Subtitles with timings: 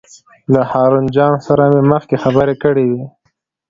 [0.53, 3.03] له هارون جان سره مې مخکې خبرې کړې وې.